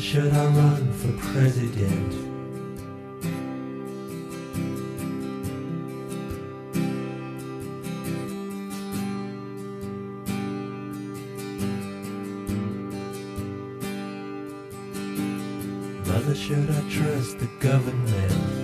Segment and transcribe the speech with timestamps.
[0.00, 2.14] should I run for president?
[16.06, 18.59] Mother, should I trust the government?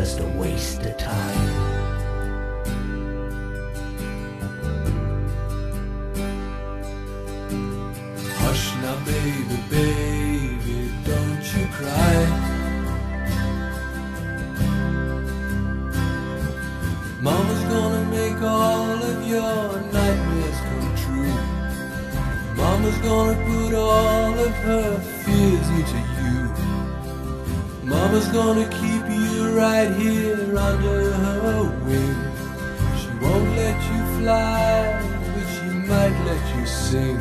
[0.00, 1.48] Just a waste of time.
[8.40, 12.16] Hush now, baby, baby, don't you cry.
[17.20, 21.38] Mama's gonna make all of your nightmares come true.
[22.56, 26.70] Mama's gonna put all of her fears into you.
[27.84, 28.99] Mama's gonna keep
[29.40, 32.16] right here under her wing.
[33.00, 35.00] She won't let you fly,
[35.34, 37.18] but she might let you sing.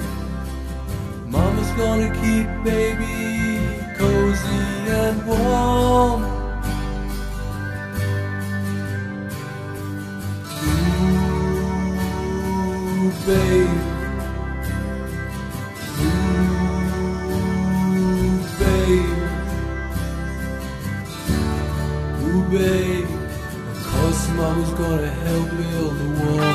[1.27, 3.15] Mama's gonna keep baby
[3.97, 4.65] cozy
[5.01, 6.21] and warm.
[13.01, 13.98] Ooh, babe.
[24.79, 26.48] Gonna help build the wall.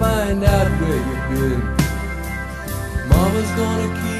[0.00, 1.60] Find out where you've been.
[3.10, 4.19] Mama's gonna keep